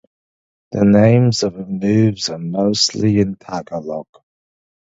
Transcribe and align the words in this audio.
The 0.71 0.83
names 0.83 1.43
of 1.43 1.53
her 1.53 1.63
moves 1.67 2.29
are 2.29 2.39
mostly 2.39 3.19
in 3.19 3.35
Tagalog. 3.35 4.07